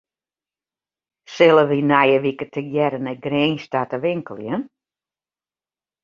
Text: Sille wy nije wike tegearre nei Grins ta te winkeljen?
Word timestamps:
Sille 1.33 1.63
wy 1.69 1.79
nije 1.91 2.17
wike 2.23 2.45
tegearre 2.53 2.99
nei 3.01 3.17
Grins 3.25 3.63
ta 3.71 3.81
te 3.89 3.97
winkeljen? 4.05 4.61